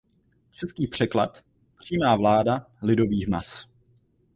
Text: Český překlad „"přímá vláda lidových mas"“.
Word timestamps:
Český 0.51 0.87
překlad 0.87 1.43
„"přímá 1.79 2.15
vláda 2.15 2.67
lidových 2.81 3.27
mas"“. 3.27 3.65